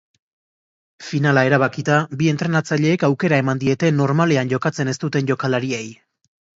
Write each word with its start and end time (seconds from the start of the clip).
Finala 1.09 1.43
erabakita, 1.49 1.99
bi 2.23 2.31
entrenatzaileek 2.33 3.07
aukera 3.11 3.41
eman 3.45 3.65
diete 3.67 3.95
normalean 4.01 4.55
jokatzen 4.57 4.95
ez 4.97 5.01
duten 5.09 5.33
jokalariei. 5.35 5.89